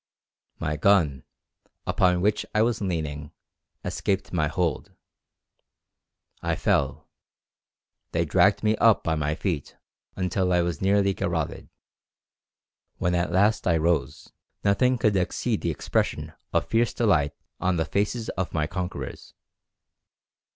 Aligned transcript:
My 0.57 0.77
gun, 0.77 1.25
upon 1.85 2.21
which 2.21 2.43
I 2.55 2.63
was 2.63 2.81
leaning, 2.81 3.31
escaped 3.85 4.33
my 4.33 4.47
hold; 4.47 4.93
I 6.41 6.55
fell; 6.55 7.07
they 8.11 8.25
dragged 8.25 8.63
me 8.63 8.75
up 8.77 9.03
by 9.03 9.13
my 9.13 9.35
feet 9.35 9.77
until 10.15 10.51
I 10.53 10.63
was 10.63 10.81
nearly 10.81 11.13
garotted. 11.13 11.69
When 12.97 13.13
at 13.13 13.31
last 13.31 13.67
I 13.67 13.77
rose, 13.77 14.31
nothing 14.63 14.97
could 14.97 15.15
exceed 15.15 15.61
the 15.61 15.69
expression 15.69 16.33
of 16.51 16.65
fierce 16.65 16.95
delight 16.95 17.33
on 17.59 17.75
the 17.75 17.85
faces 17.85 18.29
of 18.29 18.55
my 18.55 18.65
conquerors. 18.65 19.35